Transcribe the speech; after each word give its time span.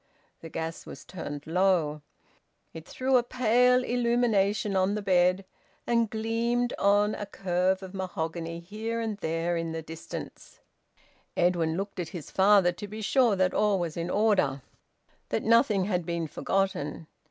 The 0.39 0.49
gas 0.49 0.87
was 0.87 1.05
turned 1.05 1.45
low. 1.45 2.01
It 2.73 2.87
threw 2.87 3.17
a 3.17 3.23
pale 3.23 3.83
illumination 3.83 4.75
on 4.75 4.95
the 4.95 5.01
bed, 5.03 5.45
and 5.85 6.09
gleamed 6.09 6.73
on 6.79 7.13
a 7.13 7.27
curve 7.27 7.83
of 7.83 7.93
mahogany 7.93 8.61
here 8.61 8.99
and 8.99 9.19
there 9.19 9.55
in 9.55 9.73
the 9.73 9.83
distances. 9.83 10.59
Edwin 11.37 11.77
looked 11.77 11.99
at 11.99 12.09
his 12.17 12.31
father, 12.31 12.71
to 12.71 12.87
be 12.87 13.03
sure 13.03 13.35
that 13.35 13.53
all 13.53 13.77
was 13.77 13.95
in 13.95 14.09
order, 14.09 14.63
that 15.29 15.43
nothing 15.43 15.85
had 15.85 16.03
been 16.03 16.25
forgotten. 16.25 17.05